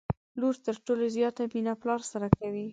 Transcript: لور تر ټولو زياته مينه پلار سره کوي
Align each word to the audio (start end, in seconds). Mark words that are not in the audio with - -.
لور 0.39 0.55
تر 0.65 0.75
ټولو 0.85 1.05
زياته 1.15 1.43
مينه 1.53 1.73
پلار 1.81 2.01
سره 2.11 2.27
کوي 2.39 2.65